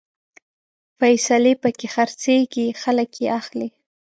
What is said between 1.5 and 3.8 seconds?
پکې خرڅېږي، خلک يې اخلي